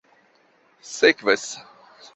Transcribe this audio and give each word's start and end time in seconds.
sekvas 0.95 1.45